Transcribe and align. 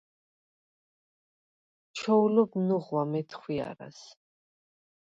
ჩოულობ 2.01 2.51
ნუღვა 2.71 3.05
მეთხვიარას: 3.13 4.07